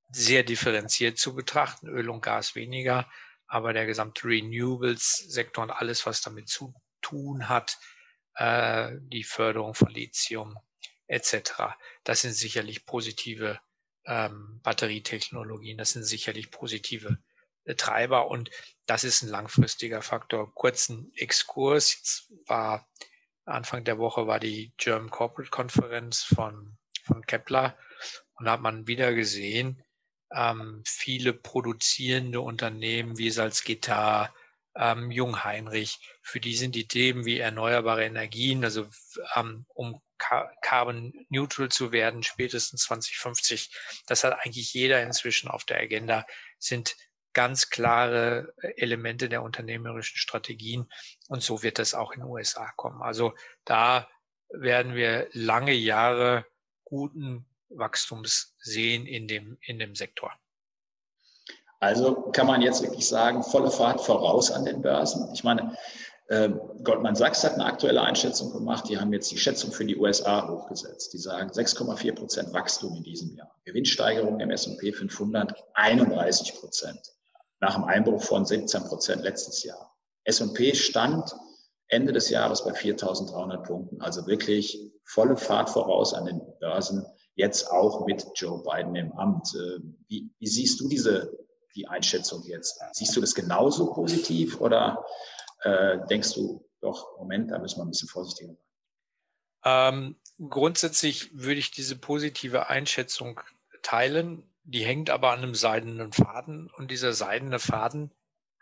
sehr 0.09 0.43
differenziert 0.43 1.17
zu 1.17 1.35
betrachten, 1.35 1.87
Öl 1.87 2.09
und 2.09 2.21
Gas 2.21 2.55
weniger, 2.55 3.09
aber 3.47 3.73
der 3.73 3.85
gesamte 3.85 4.27
Renewables-Sektor 4.27 5.63
und 5.63 5.71
alles, 5.71 6.05
was 6.05 6.21
damit 6.21 6.49
zu 6.49 6.73
tun 7.01 7.49
hat, 7.49 7.77
äh, 8.35 8.91
die 8.99 9.23
Förderung 9.23 9.75
von 9.75 9.89
Lithium 9.89 10.57
etc., 11.07 11.53
das 12.03 12.21
sind 12.21 12.33
sicherlich 12.33 12.85
positive 12.85 13.59
ähm, 14.05 14.59
Batterietechnologien. 14.63 15.77
Das 15.77 15.91
sind 15.91 16.03
sicherlich 16.03 16.51
positive 16.51 17.17
äh, 17.65 17.75
Treiber 17.75 18.27
und 18.27 18.49
das 18.85 19.03
ist 19.03 19.21
ein 19.21 19.29
langfristiger 19.29 20.01
Faktor. 20.01 20.53
Kurzen 20.53 21.11
Exkurs. 21.15 21.95
Jetzt 21.95 22.31
war 22.47 22.87
Anfang 23.45 23.83
der 23.83 23.97
Woche 23.97 24.27
war 24.27 24.39
die 24.39 24.73
German 24.77 25.09
Corporate 25.09 25.51
Konferenz 25.51 26.23
von, 26.23 26.77
von 27.03 27.21
Kepler 27.25 27.77
und 28.35 28.45
da 28.45 28.53
hat 28.53 28.61
man 28.61 28.87
wieder 28.87 29.13
gesehen, 29.13 29.83
ähm, 30.33 30.83
viele 30.85 31.33
produzierende 31.33 32.41
Unternehmen 32.41 33.17
wie 33.17 33.29
Salzgitter, 33.29 34.33
ähm, 34.75 35.11
Jungheinrich, 35.11 35.99
für 36.21 36.39
die 36.39 36.55
sind 36.55 36.75
die 36.75 36.87
Themen 36.87 37.25
wie 37.25 37.39
erneuerbare 37.39 38.05
Energien, 38.05 38.63
also 38.63 38.87
ähm, 39.35 39.65
um 39.73 40.01
carbon 40.17 41.13
neutral 41.29 41.69
zu 41.69 41.91
werden, 41.91 42.23
spätestens 42.23 42.83
2050, 42.83 43.75
das 44.07 44.23
hat 44.23 44.33
eigentlich 44.39 44.73
jeder 44.73 45.03
inzwischen 45.03 45.49
auf 45.49 45.65
der 45.65 45.79
Agenda, 45.79 46.25
sind 46.57 46.95
ganz 47.33 47.69
klare 47.69 48.53
Elemente 48.77 49.27
der 49.27 49.43
unternehmerischen 49.43 50.17
Strategien. 50.17 50.89
Und 51.27 51.43
so 51.43 51.63
wird 51.63 51.79
das 51.79 51.93
auch 51.93 52.13
in 52.13 52.21
den 52.21 52.29
USA 52.29 52.71
kommen. 52.77 53.01
Also 53.01 53.35
da 53.65 54.07
werden 54.49 54.95
wir 54.95 55.27
lange 55.33 55.73
Jahre 55.73 56.45
guten 56.85 57.45
Wachstums 57.77 58.55
sehen 58.59 59.05
in 59.05 59.27
dem, 59.27 59.57
in 59.65 59.79
dem 59.79 59.95
Sektor. 59.95 60.31
Also 61.79 62.31
kann 62.31 62.47
man 62.47 62.61
jetzt 62.61 62.81
wirklich 62.81 63.07
sagen, 63.07 63.43
volle 63.43 63.69
Fahrt 63.69 64.01
voraus 64.01 64.51
an 64.51 64.65
den 64.65 64.81
Börsen. 64.81 65.29
Ich 65.33 65.43
meine, 65.43 65.77
äh, 66.27 66.49
Goldman 66.83 67.15
Sachs 67.15 67.43
hat 67.43 67.53
eine 67.53 67.65
aktuelle 67.65 68.01
Einschätzung 68.01 68.51
gemacht. 68.51 68.89
Die 68.89 68.97
haben 68.97 69.13
jetzt 69.13 69.31
die 69.31 69.37
Schätzung 69.37 69.71
für 69.71 69.85
die 69.85 69.95
USA 69.95 70.47
hochgesetzt. 70.47 71.13
Die 71.13 71.19
sagen 71.19 71.51
6,4 71.51 72.15
Prozent 72.15 72.53
Wachstum 72.53 72.95
in 72.95 73.03
diesem 73.03 73.35
Jahr. 73.35 73.53
Gewinnsteigerung 73.65 74.39
im 74.39 74.49
S&P 74.49 74.91
500 74.91 75.53
31 75.75 76.55
Prozent. 76.55 76.99
Nach 77.59 77.75
einem 77.75 77.85
Einbruch 77.85 78.23
von 78.23 78.45
17 78.45 78.83
Prozent 78.83 79.23
letztes 79.23 79.63
Jahr. 79.63 79.95
S&P 80.23 80.73
stand 80.73 81.35
Ende 81.87 82.11
des 82.11 82.29
Jahres 82.29 82.63
bei 82.63 82.71
4.300 82.71 83.57
Punkten. 83.63 84.01
Also 84.01 84.25
wirklich 84.25 84.91
volle 85.03 85.37
Fahrt 85.37 85.69
voraus 85.69 86.15
an 86.15 86.25
den 86.25 86.41
Börsen. 86.59 87.05
Jetzt 87.35 87.69
auch 87.69 88.05
mit 88.05 88.25
Joe 88.35 88.63
Biden 88.63 88.95
im 88.95 89.11
Amt. 89.13 89.53
Äh, 89.55 89.79
wie, 90.07 90.29
wie 90.39 90.47
siehst 90.47 90.79
du 90.79 90.87
diese 90.87 91.45
die 91.75 91.87
Einschätzung 91.87 92.43
jetzt? 92.43 92.81
Siehst 92.93 93.15
du 93.15 93.21
das 93.21 93.35
genauso 93.35 93.93
positiv 93.93 94.61
oder 94.61 95.05
äh, 95.63 95.97
denkst 96.09 96.33
du, 96.33 96.65
doch, 96.79 97.17
Moment, 97.17 97.51
da 97.51 97.59
müssen 97.59 97.79
wir 97.79 97.83
ein 97.83 97.89
bisschen 97.89 98.09
vorsichtiger 98.09 98.53
sein? 98.53 98.57
Ähm, 99.65 100.15
grundsätzlich 100.49 101.37
würde 101.37 101.59
ich 101.59 101.71
diese 101.71 101.97
positive 101.97 102.69
Einschätzung 102.69 103.41
teilen. 103.81 104.49
Die 104.63 104.85
hängt 104.85 105.09
aber 105.09 105.31
an 105.31 105.39
einem 105.39 105.55
seidenen 105.55 106.11
Faden 106.11 106.71
und 106.77 106.91
dieser 106.91 107.13
seidene 107.13 107.59
Faden 107.59 108.11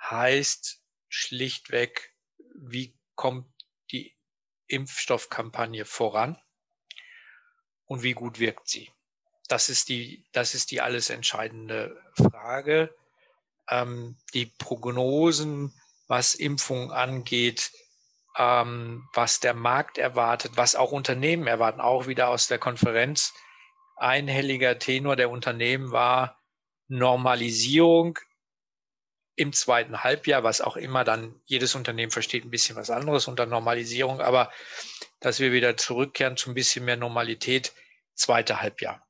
heißt 0.02 0.82
schlichtweg, 1.08 2.16
wie 2.56 2.98
kommt 3.16 3.48
die 3.92 4.18
Impfstoffkampagne 4.68 5.86
voran 5.86 6.38
und 7.86 8.04
wie 8.04 8.14
gut 8.14 8.40
wirkt 8.40 8.68
sie? 8.68 8.92
Das 9.48 9.70
ist 9.70 9.90
die, 9.90 10.26
das 10.32 10.56
ist 10.56 10.72
die 10.72 10.82
alles 10.82 11.10
entscheidende 11.10 12.02
Frage. 12.14 12.96
Ähm, 13.70 14.18
die 14.34 14.46
Prognosen 14.46 15.74
was 16.08 16.36
Impfungen 16.36 16.92
angeht, 16.92 17.72
ähm, 18.38 19.08
was 19.14 19.40
der 19.40 19.54
Markt 19.54 19.98
erwartet, 19.98 20.54
was 20.56 20.76
auch 20.76 20.92
Unternehmen 20.92 21.48
erwarten, 21.48 21.82
auch 21.82 22.08
wieder 22.08 22.30
aus 22.30 22.48
der 22.48 22.60
Konferenz. 22.60 23.34
Einhelliger 23.96 24.80
Tenor 24.80 25.16
der 25.16 25.30
Unternehmen 25.30 25.92
war 25.92 26.40
Normalisierung 26.88 28.20
im 29.36 29.54
zweiten 29.54 30.04
Halbjahr, 30.04 30.44
was 30.44 30.62
auch 30.62 30.78
immer 30.78 31.04
dann 31.04 31.42
jedes 31.46 31.76
Unternehmen 31.76 32.12
versteht 32.12 32.46
ein 32.46 32.52
bisschen 32.52 32.76
was 32.76 32.90
anderes 32.90 33.28
unter 33.28 33.46
Normalisierung, 33.46 34.22
aber 34.22 34.52
dass 35.24 35.40
wir 35.40 35.54
wieder 35.54 35.78
zurückkehren 35.78 36.36
zu 36.36 36.52
ein 36.52 36.54
bisschen 36.54 36.84
mehr 36.84 36.98
Normalität, 36.98 37.72
zweite 38.14 38.60
Halbjahr. 38.62 39.08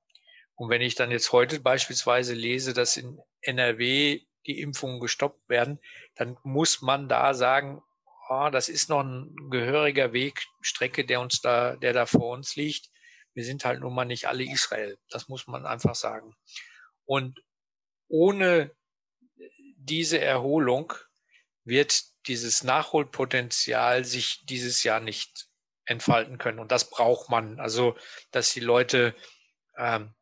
Und 0.54 0.70
wenn 0.70 0.82
ich 0.82 0.94
dann 0.94 1.10
jetzt 1.10 1.32
heute 1.32 1.60
beispielsweise 1.60 2.36
lese, 2.36 2.74
dass 2.74 2.98
in 2.98 3.20
NRW 3.42 4.22
die 4.46 4.60
Impfungen 4.60 5.00
gestoppt 5.00 5.50
werden, 5.50 5.80
dann 6.14 6.38
muss 6.44 6.84
man 6.84 7.10
da 7.10 7.34
sagen, 7.34 7.82
oh, 8.30 8.50
das 8.52 8.70
ist 8.70 8.90
noch 8.90 9.02
ein 9.02 9.36
gehöriger 9.50 10.14
Weg, 10.14 10.46
Strecke, 10.62 11.04
der 11.04 11.20
uns 11.20 11.42
da, 11.42 11.78
der 11.78 11.94
da 11.94 12.06
vor 12.06 12.36
uns 12.36 12.56
liegt. 12.56 12.92
Wir 13.34 13.44
sind 13.44 13.66
halt 13.66 13.80
nun 13.80 13.96
mal 13.96 14.06
nicht 14.06 14.28
alle 14.28 14.44
Israel. 14.44 15.00
Das 15.10 15.28
muss 15.30 15.48
man 15.48 15.66
einfach 15.66 15.96
sagen. 15.96 16.36
Und 17.06 17.44
ohne 18.08 18.70
diese 19.78 20.22
Erholung 20.22 20.94
wird 21.64 22.04
dieses 22.28 22.64
Nachholpotenzial 22.64 24.06
sich 24.06 24.46
dieses 24.46 24.84
Jahr 24.84 25.00
nicht 25.00 25.48
entfalten 25.86 26.38
können. 26.38 26.60
Und 26.60 26.72
das 26.72 26.90
braucht 26.90 27.30
man. 27.30 27.60
Also, 27.60 27.96
dass 28.32 28.54
die 28.54 28.60
Leute 28.60 29.16
ähm, 29.78 30.14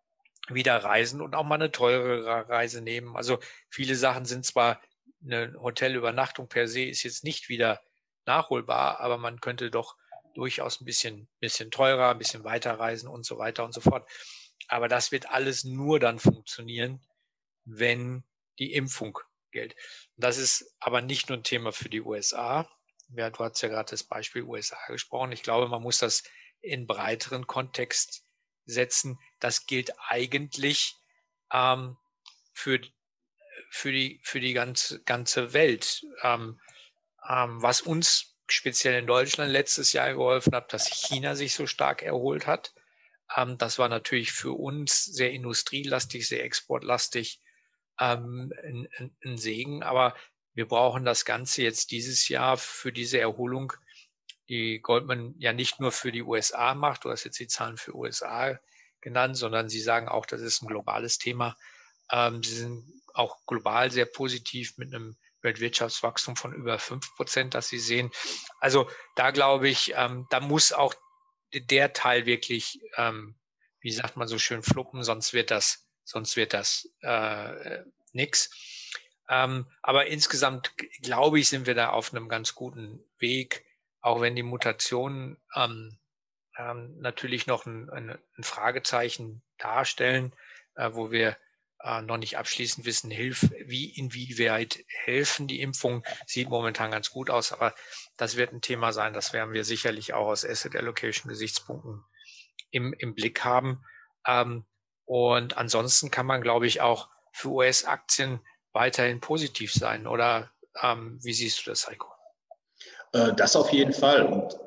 wieder 0.49 0.77
reisen 0.77 1.21
und 1.21 1.35
auch 1.35 1.43
mal 1.43 1.55
eine 1.55 1.71
teurere 1.71 2.49
Reise 2.49 2.81
nehmen. 2.81 3.15
Also 3.15 3.39
viele 3.69 3.95
Sachen 3.95 4.25
sind 4.25 4.45
zwar 4.45 4.81
eine 5.23 5.53
Hotelübernachtung 5.61 6.47
per 6.47 6.67
se 6.67 6.83
ist 6.83 7.03
jetzt 7.03 7.23
nicht 7.23 7.47
wieder 7.49 7.81
nachholbar, 8.25 8.99
aber 8.99 9.17
man 9.17 9.39
könnte 9.39 9.69
doch 9.69 9.95
durchaus 10.33 10.81
ein 10.81 10.85
bisschen, 10.85 11.27
bisschen 11.39 11.71
teurer, 11.71 12.11
ein 12.11 12.17
bisschen 12.17 12.43
weiter 12.43 12.79
reisen 12.79 13.07
und 13.07 13.25
so 13.25 13.37
weiter 13.37 13.63
und 13.63 13.73
so 13.73 13.81
fort. 13.81 14.09
Aber 14.67 14.87
das 14.87 15.11
wird 15.11 15.29
alles 15.29 15.63
nur 15.63 15.99
dann 15.99 16.19
funktionieren, 16.19 17.05
wenn 17.65 18.23
die 18.57 18.73
Impfung 18.73 19.19
gilt. 19.51 19.75
Das 20.15 20.37
ist 20.37 20.75
aber 20.79 21.01
nicht 21.01 21.29
nur 21.29 21.37
ein 21.37 21.43
Thema 21.43 21.71
für 21.71 21.89
die 21.89 22.01
USA. 22.01 22.69
Ja, 23.15 23.29
du 23.29 23.39
hast 23.43 23.61
ja 23.61 23.69
gerade 23.69 23.89
das 23.89 24.03
Beispiel 24.03 24.43
USA 24.43 24.77
gesprochen. 24.87 25.31
Ich 25.31 25.43
glaube, 25.43 25.67
man 25.67 25.81
muss 25.81 25.99
das 25.99 26.23
in 26.61 26.87
breiteren 26.87 27.47
Kontext 27.47 28.23
setzen. 28.65 29.19
Das 29.39 29.65
gilt 29.65 29.91
eigentlich 30.07 30.95
ähm, 31.51 31.97
für, 32.53 32.79
für, 33.69 33.91
die, 33.91 34.21
für 34.23 34.39
die 34.39 34.53
ganze, 34.53 35.03
ganze 35.03 35.53
Welt. 35.53 36.05
Ähm, 36.23 36.59
ähm, 37.27 37.61
was 37.61 37.81
uns 37.81 38.37
speziell 38.47 38.99
in 38.99 39.07
Deutschland 39.07 39.51
letztes 39.51 39.93
Jahr 39.93 40.13
geholfen 40.13 40.53
hat, 40.53 40.73
dass 40.73 40.87
China 40.87 41.35
sich 41.35 41.53
so 41.53 41.67
stark 41.67 42.03
erholt 42.03 42.47
hat. 42.47 42.73
Ähm, 43.35 43.57
das 43.57 43.79
war 43.79 43.89
natürlich 43.89 44.31
für 44.31 44.53
uns 44.53 45.05
sehr 45.05 45.31
industrielastig, 45.31 46.27
sehr 46.27 46.43
exportlastig 46.43 47.41
ähm, 47.99 48.53
ein, 48.63 48.87
ein, 48.97 49.17
ein 49.23 49.37
Segen. 49.37 49.83
Aber 49.83 50.15
wir 50.53 50.67
brauchen 50.67 51.05
das 51.05 51.25
Ganze 51.25 51.63
jetzt 51.63 51.91
dieses 51.91 52.27
Jahr 52.27 52.57
für 52.57 52.91
diese 52.91 53.19
Erholung 53.19 53.73
die 54.51 54.81
Goldman 54.81 55.33
ja 55.39 55.53
nicht 55.53 55.79
nur 55.79 55.93
für 55.93 56.11
die 56.11 56.23
USA 56.23 56.75
macht, 56.75 57.05
du 57.05 57.09
hast 57.09 57.23
jetzt 57.23 57.39
die 57.39 57.47
Zahlen 57.47 57.77
für 57.77 57.95
USA 57.95 58.59
genannt, 58.99 59.37
sondern 59.37 59.69
sie 59.69 59.79
sagen 59.79 60.09
auch, 60.09 60.25
das 60.25 60.41
ist 60.41 60.61
ein 60.61 60.67
globales 60.67 61.17
Thema. 61.17 61.55
Ähm, 62.11 62.43
sie 62.43 62.55
sind 62.55 62.83
auch 63.13 63.37
global 63.45 63.91
sehr 63.91 64.05
positiv 64.05 64.77
mit 64.77 64.93
einem 64.93 65.15
Weltwirtschaftswachstum 65.41 66.35
von 66.35 66.53
über 66.53 66.79
fünf 66.79 67.15
Prozent, 67.15 67.55
das 67.55 67.69
sie 67.69 67.79
sehen. 67.79 68.11
Also 68.59 68.89
da 69.15 69.31
glaube 69.31 69.69
ich, 69.69 69.93
ähm, 69.95 70.27
da 70.29 70.41
muss 70.41 70.73
auch 70.73 70.93
der 71.53 71.93
Teil 71.93 72.25
wirklich, 72.25 72.81
ähm, 72.97 73.35
wie 73.79 73.91
sagt 73.91 74.17
man 74.17 74.27
so 74.27 74.37
schön, 74.37 74.63
fluppen, 74.63 75.03
sonst 75.03 75.31
wird 75.31 75.49
das, 75.49 75.87
sonst 76.03 76.35
wird 76.35 76.53
das 76.53 76.89
äh, 77.01 77.79
nix. 78.11 78.51
Ähm, 79.31 79.65
aber 79.81 80.05
insgesamt 80.07 80.73
glaube 81.01 81.39
ich, 81.39 81.49
sind 81.49 81.65
wir 81.65 81.73
da 81.73 81.89
auf 81.89 82.13
einem 82.13 82.29
ganz 82.29 82.53
guten 82.53 83.03
Weg 83.17 83.65
auch 84.01 84.19
wenn 84.21 84.35
die 84.35 84.43
Mutationen 84.43 85.37
ähm, 85.55 85.97
ähm, 86.57 86.97
natürlich 86.99 87.47
noch 87.47 87.65
ein, 87.65 87.89
ein, 87.89 88.09
ein, 88.09 88.43
Fragezeichen 88.43 89.43
darstellen, 89.57 90.33
äh, 90.75 90.89
wo 90.93 91.11
wir 91.11 91.37
äh, 91.83 92.01
noch 92.01 92.17
nicht 92.17 92.37
abschließend 92.37 92.85
wissen, 92.85 93.11
hilf, 93.11 93.49
wie, 93.65 93.89
inwieweit 93.89 94.83
helfen 95.05 95.47
die 95.47 95.61
Impfungen, 95.61 96.03
sieht 96.25 96.49
momentan 96.49 96.91
ganz 96.91 97.11
gut 97.11 97.29
aus, 97.29 97.51
aber 97.51 97.73
das 98.17 98.35
wird 98.35 98.53
ein 98.53 98.61
Thema 98.61 98.91
sein, 98.91 99.13
das 99.13 99.33
werden 99.33 99.53
wir 99.53 99.63
sicherlich 99.63 100.13
auch 100.13 100.27
aus 100.27 100.45
Asset 100.45 100.75
Allocation 100.75 101.29
Gesichtspunkten 101.29 102.03
im, 102.71 102.93
im 102.93 103.13
Blick 103.13 103.43
haben. 103.43 103.85
Ähm, 104.25 104.65
und 105.05 105.57
ansonsten 105.57 106.09
kann 106.09 106.25
man, 106.25 106.41
glaube 106.41 106.67
ich, 106.67 106.81
auch 106.81 107.09
für 107.33 107.49
US-Aktien 107.49 108.41
weiterhin 108.73 109.19
positiv 109.19 109.73
sein. 109.73 110.07
Oder 110.07 110.49
ähm, 110.81 111.19
wie 111.21 111.33
siehst 111.33 111.65
du 111.65 111.71
das, 111.71 111.87
Heiko? 111.87 112.07
Äh, 113.13 113.33
das 113.33 113.55
auf 113.55 113.71
jeden 113.71 113.93
Fall. 113.93 114.25
Und 114.25 114.57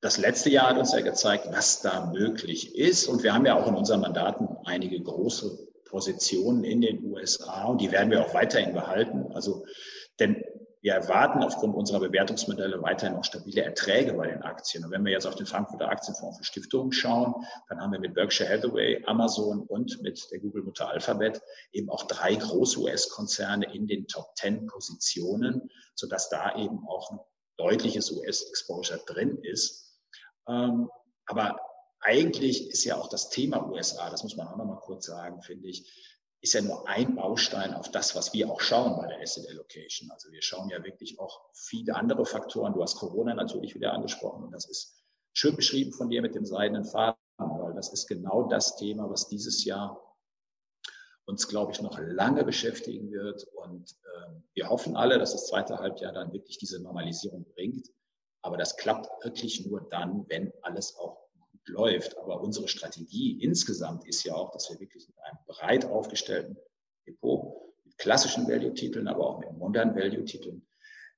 das 0.00 0.18
letzte 0.18 0.50
Jahr 0.50 0.70
hat 0.70 0.78
uns 0.78 0.92
ja 0.92 1.00
gezeigt, 1.00 1.46
was 1.50 1.80
da 1.80 2.06
möglich 2.12 2.74
ist. 2.76 3.06
Und 3.06 3.22
wir 3.22 3.34
haben 3.34 3.46
ja 3.46 3.56
auch 3.56 3.66
in 3.66 3.74
unseren 3.74 4.00
Mandaten 4.00 4.48
einige 4.64 5.00
große 5.00 5.66
Positionen 5.86 6.64
in 6.64 6.80
den 6.80 7.04
USA 7.04 7.64
und 7.64 7.80
die 7.80 7.90
werden 7.90 8.10
wir 8.10 8.24
auch 8.24 8.34
weiterhin 8.34 8.74
behalten. 8.74 9.32
Also, 9.32 9.64
denn 10.18 10.44
wir 10.86 10.94
erwarten 10.94 11.42
aufgrund 11.42 11.74
unserer 11.74 11.98
Bewertungsmodelle 11.98 12.80
weiterhin 12.80 13.16
auch 13.16 13.24
stabile 13.24 13.64
Erträge 13.64 14.12
bei 14.12 14.28
den 14.28 14.42
Aktien. 14.42 14.84
Und 14.84 14.92
wenn 14.92 15.04
wir 15.04 15.10
jetzt 15.10 15.26
auf 15.26 15.34
den 15.34 15.44
Frankfurter 15.44 15.88
Aktienfonds 15.88 16.38
für 16.38 16.44
Stiftungen 16.44 16.92
schauen, 16.92 17.34
dann 17.68 17.80
haben 17.80 17.90
wir 17.90 17.98
mit 17.98 18.14
Berkshire 18.14 18.48
Hathaway, 18.48 19.02
Amazon 19.04 19.62
und 19.62 20.00
mit 20.02 20.30
der 20.30 20.38
Google-Mutter 20.38 20.88
Alphabet 20.88 21.42
eben 21.72 21.90
auch 21.90 22.04
drei 22.04 22.36
große 22.36 22.78
US-Konzerne 22.78 23.74
in 23.74 23.88
den 23.88 24.06
Top 24.06 24.28
10 24.36 24.68
Positionen, 24.68 25.72
sodass 25.96 26.28
da 26.28 26.54
eben 26.54 26.78
auch 26.86 27.10
ein 27.10 27.18
deutliches 27.56 28.12
US-Exposure 28.12 29.00
drin 29.06 29.38
ist. 29.42 29.98
Ähm, 30.46 30.88
aber 31.24 31.58
eigentlich 31.98 32.70
ist 32.70 32.84
ja 32.84 32.96
auch 32.96 33.08
das 33.08 33.28
Thema 33.30 33.68
USA, 33.68 34.08
das 34.08 34.22
muss 34.22 34.36
man 34.36 34.46
auch 34.46 34.56
nochmal 34.56 34.78
kurz 34.78 35.06
sagen, 35.06 35.42
finde 35.42 35.66
ich, 35.66 36.15
ist 36.46 36.52
ja 36.52 36.62
nur 36.62 36.86
ein 36.88 37.16
Baustein 37.16 37.74
auf 37.74 37.90
das, 37.90 38.14
was 38.14 38.32
wir 38.32 38.48
auch 38.48 38.60
schauen 38.60 38.96
bei 38.96 39.08
der 39.08 39.20
Asset 39.20 39.48
Allocation. 39.48 40.12
Also 40.12 40.30
wir 40.30 40.42
schauen 40.42 40.68
ja 40.68 40.84
wirklich 40.84 41.18
auch 41.18 41.40
viele 41.52 41.96
andere 41.96 42.24
Faktoren. 42.24 42.72
Du 42.72 42.82
hast 42.82 42.98
Corona 42.98 43.34
natürlich 43.34 43.74
wieder 43.74 43.92
angesprochen 43.92 44.44
und 44.44 44.52
das 44.52 44.64
ist 44.70 45.02
schön 45.32 45.56
beschrieben 45.56 45.92
von 45.92 46.08
dir 46.08 46.22
mit 46.22 46.36
dem 46.36 46.46
seidenen 46.46 46.84
Faden, 46.84 47.18
weil 47.38 47.74
das 47.74 47.92
ist 47.92 48.06
genau 48.06 48.44
das 48.44 48.76
Thema, 48.76 49.10
was 49.10 49.26
dieses 49.26 49.64
Jahr 49.64 50.00
uns, 51.24 51.48
glaube 51.48 51.72
ich, 51.72 51.82
noch 51.82 51.98
lange 51.98 52.44
beschäftigen 52.44 53.10
wird. 53.10 53.42
Und 53.64 53.90
äh, 53.90 54.40
wir 54.54 54.68
hoffen 54.68 54.96
alle, 54.96 55.18
dass 55.18 55.32
das 55.32 55.48
zweite 55.48 55.78
Halbjahr 55.78 56.12
dann 56.12 56.32
wirklich 56.32 56.58
diese 56.58 56.80
Normalisierung 56.80 57.44
bringt. 57.54 57.88
Aber 58.42 58.56
das 58.56 58.76
klappt 58.76 59.08
wirklich 59.24 59.66
nur 59.66 59.80
dann, 59.90 60.24
wenn 60.28 60.52
alles 60.62 60.96
auch 60.96 61.25
läuft. 61.68 62.16
Aber 62.18 62.40
unsere 62.40 62.68
Strategie 62.68 63.38
insgesamt 63.42 64.06
ist 64.06 64.24
ja 64.24 64.34
auch, 64.34 64.50
dass 64.50 64.70
wir 64.70 64.80
wirklich 64.80 65.06
mit 65.08 65.18
einem 65.20 65.38
breit 65.46 65.84
aufgestellten 65.84 66.56
Depot, 67.06 67.72
mit 67.84 67.98
klassischen 67.98 68.48
Value-Titeln, 68.48 69.08
aber 69.08 69.26
auch 69.26 69.38
mit 69.40 69.52
modernen 69.52 69.94
Value-Titeln 69.94 70.66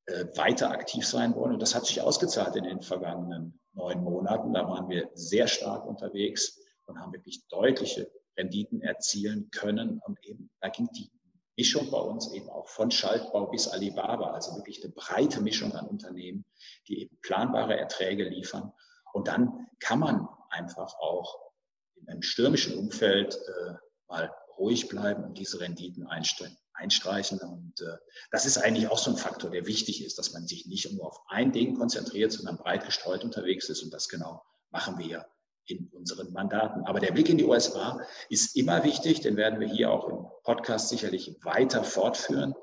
äh, 0.06 0.26
weiter 0.36 0.70
aktiv 0.70 1.06
sein 1.06 1.34
wollen. 1.34 1.52
Und 1.52 1.60
das 1.60 1.74
hat 1.74 1.86
sich 1.86 2.00
ausgezahlt 2.00 2.56
in 2.56 2.64
den 2.64 2.82
vergangenen 2.82 3.58
neun 3.72 4.02
Monaten. 4.02 4.52
Da 4.52 4.68
waren 4.68 4.88
wir 4.88 5.10
sehr 5.14 5.46
stark 5.46 5.86
unterwegs 5.86 6.58
und 6.86 6.98
haben 6.98 7.12
wirklich 7.12 7.46
deutliche 7.48 8.10
Renditen 8.36 8.80
erzielen 8.80 9.50
können. 9.50 10.00
Und 10.04 10.18
eben, 10.24 10.50
da 10.60 10.68
ging 10.68 10.88
die 10.96 11.10
Mischung 11.56 11.90
bei 11.90 11.98
uns 11.98 12.32
eben 12.32 12.48
auch 12.50 12.68
von 12.68 12.90
Schaltbau 12.90 13.46
bis 13.46 13.66
Alibaba, 13.66 14.30
also 14.30 14.54
wirklich 14.56 14.82
eine 14.82 14.92
breite 14.92 15.40
Mischung 15.40 15.72
an 15.74 15.88
Unternehmen, 15.88 16.44
die 16.86 17.02
eben 17.02 17.18
planbare 17.20 17.76
Erträge 17.76 18.28
liefern. 18.28 18.72
Und 19.12 19.26
dann 19.26 19.66
kann 19.80 19.98
man 19.98 20.28
einfach 20.58 20.94
auch 20.98 21.38
in 21.96 22.08
einem 22.08 22.22
stürmischen 22.22 22.76
Umfeld 22.76 23.36
äh, 23.36 23.74
mal 24.08 24.30
ruhig 24.58 24.88
bleiben 24.88 25.24
und 25.24 25.38
diese 25.38 25.60
Renditen 25.60 26.06
einstreichen. 26.06 27.38
Und 27.40 27.80
äh, 27.80 27.96
das 28.30 28.44
ist 28.44 28.58
eigentlich 28.58 28.88
auch 28.88 28.98
so 28.98 29.10
ein 29.12 29.16
Faktor, 29.16 29.50
der 29.50 29.66
wichtig 29.66 30.04
ist, 30.04 30.18
dass 30.18 30.32
man 30.32 30.46
sich 30.46 30.66
nicht 30.66 30.92
nur 30.92 31.06
auf 31.06 31.20
ein 31.28 31.52
Ding 31.52 31.76
konzentriert, 31.76 32.32
sondern 32.32 32.58
breit 32.58 32.84
gestreut 32.84 33.24
unterwegs 33.24 33.68
ist. 33.68 33.82
Und 33.82 33.94
das 33.94 34.08
genau 34.08 34.42
machen 34.70 34.98
wir 34.98 35.26
in 35.66 35.88
unseren 35.92 36.32
Mandaten. 36.32 36.84
Aber 36.84 36.98
der 36.98 37.12
Blick 37.12 37.28
in 37.28 37.38
die 37.38 37.44
USA 37.44 38.00
ist 38.30 38.56
immer 38.56 38.84
wichtig, 38.84 39.20
den 39.20 39.36
werden 39.36 39.60
wir 39.60 39.68
hier 39.68 39.90
auch 39.90 40.08
im 40.08 40.26
Podcast 40.42 40.88
sicherlich 40.88 41.36
weiter 41.42 41.84
fortführen. 41.84 42.54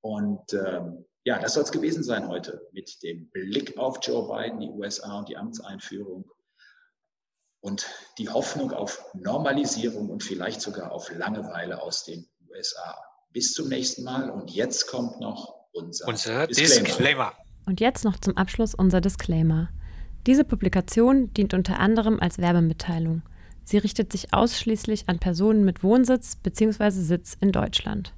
Und 0.00 0.52
ähm, 0.52 1.06
ja, 1.24 1.38
das 1.38 1.54
soll 1.54 1.62
es 1.62 1.70
gewesen 1.70 2.02
sein 2.02 2.28
heute 2.28 2.68
mit 2.72 3.02
dem 3.04 3.30
Blick 3.30 3.78
auf 3.78 3.98
Joe 4.02 4.26
Biden, 4.26 4.60
die 4.60 4.70
USA 4.70 5.20
und 5.20 5.28
die 5.28 5.36
Amtseinführung 5.36 6.28
und 7.62 7.86
die 8.18 8.28
Hoffnung 8.28 8.72
auf 8.72 9.02
Normalisierung 9.14 10.10
und 10.10 10.22
vielleicht 10.22 10.60
sogar 10.60 10.92
auf 10.92 11.10
Langeweile 11.14 11.80
aus 11.80 12.04
den 12.04 12.26
USA. 12.50 12.98
Bis 13.32 13.52
zum 13.52 13.68
nächsten 13.68 14.02
Mal 14.04 14.28
und 14.28 14.50
jetzt 14.50 14.88
kommt 14.88 15.20
noch 15.20 15.54
unser, 15.72 16.06
unser 16.08 16.46
Disclaimer. 16.48 16.84
Disclaimer. 16.84 17.32
Und 17.64 17.80
jetzt 17.80 18.04
noch 18.04 18.18
zum 18.18 18.36
Abschluss 18.36 18.74
unser 18.74 19.00
Disclaimer. 19.00 19.70
Diese 20.26 20.44
Publikation 20.44 21.32
dient 21.32 21.54
unter 21.54 21.78
anderem 21.78 22.20
als 22.20 22.38
Werbemitteilung. 22.38 23.22
Sie 23.64 23.78
richtet 23.78 24.10
sich 24.10 24.34
ausschließlich 24.34 25.08
an 25.08 25.20
Personen 25.20 25.64
mit 25.64 25.84
Wohnsitz 25.84 26.36
bzw. 26.36 26.90
Sitz 26.90 27.36
in 27.40 27.52
Deutschland. 27.52 28.12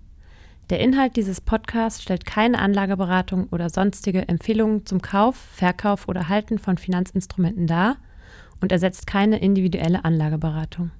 Der 0.71 0.81
Inhalt 0.81 1.17
dieses 1.17 1.43
Podcasts 1.43 2.03
stellt 2.03 2.25
keine 2.25 2.59
Anlageberatung 2.59 3.49
oder 3.51 3.69
sonstige 3.69 4.27
Empfehlungen 4.27 4.87
zum 4.87 5.03
Kauf, 5.03 5.37
Verkauf 5.37 6.09
oder 6.09 6.31
Halten 6.31 6.59
von 6.59 6.79
Finanzinstrumenten 6.79 7.67
dar– 7.67 7.99
und 8.61 8.73
ersetzt 8.73 9.07
keine 9.07 9.41
individuelle 9.41 10.05
Anlageberatung. 10.05 10.91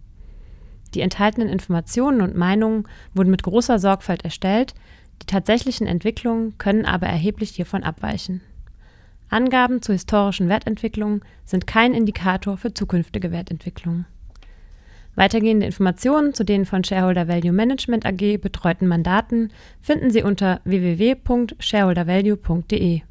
Die 0.95 1.01
enthaltenen 1.01 1.49
Informationen 1.49 2.21
und 2.21 2.37
Meinungen 2.37 2.87
wurden 3.15 3.31
mit 3.31 3.43
großer 3.43 3.79
Sorgfalt 3.79 4.25
erstellt, 4.25 4.75
die 5.23 5.27
tatsächlichen 5.27 5.87
Entwicklungen 5.87 6.57
können 6.59 6.87
aber 6.87 7.07
erheblich 7.07 7.51
hiervon 7.51 7.83
abweichen. 7.83 8.41
Angaben 9.29 9.83
zu 9.83 9.93
historischen 9.93 10.49
Wertentwicklungen 10.49 11.23
sind 11.45 11.67
kein 11.67 11.95
Indikator 11.95 12.57
für 12.57 12.73
zukünftige 12.73 13.33
Wertentwicklungen. 13.33 14.07
Weitergehende 15.17 15.67
Informationen 15.67 16.35
zu 16.35 16.45
den 16.45 16.67
von 16.67 16.85
Shareholder 16.85 17.29
Value 17.29 17.53
Management 17.53 18.05
AG 18.05 18.39
betreuten 18.39 18.89
Mandaten 18.89 19.53
finden 19.81 20.11
Sie 20.11 20.23
unter 20.23 20.61
www.shareholdervalue.de. 20.65 23.03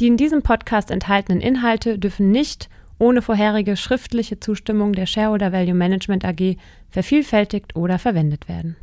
Die 0.00 0.06
in 0.06 0.16
diesem 0.16 0.42
Podcast 0.42 0.90
enthaltenen 0.90 1.40
Inhalte 1.40 1.98
dürfen 1.98 2.30
nicht 2.30 2.68
ohne 2.98 3.22
vorherige 3.22 3.76
schriftliche 3.76 4.40
Zustimmung 4.40 4.92
der 4.92 5.06
Shareholder 5.06 5.52
Value 5.52 5.74
Management 5.74 6.24
AG 6.24 6.56
vervielfältigt 6.90 7.76
oder 7.76 7.98
verwendet 7.98 8.48
werden 8.48 8.76